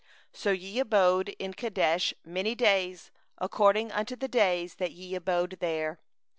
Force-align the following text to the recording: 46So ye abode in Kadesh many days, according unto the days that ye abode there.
46So 0.33 0.51
ye 0.59 0.79
abode 0.79 1.29
in 1.37 1.53
Kadesh 1.53 2.11
many 2.25 2.55
days, 2.55 3.11
according 3.37 3.91
unto 3.91 4.15
the 4.15 4.27
days 4.27 4.73
that 4.77 4.93
ye 4.93 5.13
abode 5.13 5.59
there. 5.59 5.99